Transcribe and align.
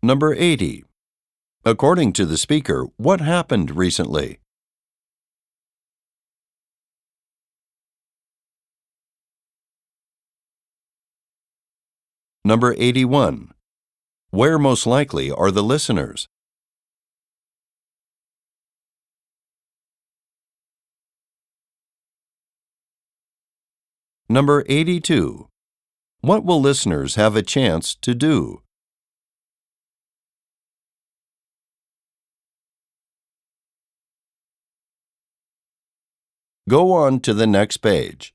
Number 0.00 0.32
80. 0.32 0.84
According 1.64 2.12
to 2.12 2.24
the 2.24 2.36
speaker, 2.36 2.86
what 2.98 3.20
happened 3.20 3.76
recently? 3.76 4.38
Number 12.44 12.76
81. 12.78 13.52
Where 14.30 14.56
most 14.56 14.86
likely 14.86 15.32
are 15.32 15.50
the 15.50 15.64
listeners? 15.64 16.28
Number 24.28 24.64
82. 24.68 25.48
What 26.20 26.44
will 26.44 26.60
listeners 26.60 27.16
have 27.16 27.34
a 27.34 27.42
chance 27.42 27.96
to 27.96 28.14
do? 28.14 28.62
Go 36.68 36.92
on 36.92 37.20
to 37.20 37.32
the 37.32 37.46
next 37.46 37.78
page. 37.78 38.34